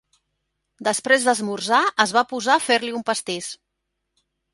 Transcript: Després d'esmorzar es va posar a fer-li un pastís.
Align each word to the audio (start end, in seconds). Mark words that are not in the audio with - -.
Després 0.85 1.27
d'esmorzar 1.27 1.81
es 2.05 2.13
va 2.15 2.23
posar 2.31 2.55
a 2.55 2.63
fer-li 2.69 2.95
un 3.01 3.05
pastís. 3.11 3.51